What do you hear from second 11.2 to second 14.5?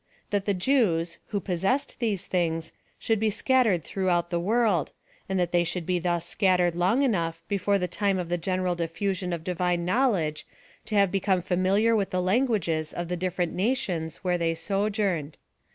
familiar with the languages of the different nations where